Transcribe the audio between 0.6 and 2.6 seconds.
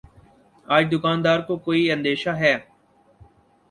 آج دکان دار کو کوئی اندیشہ ہے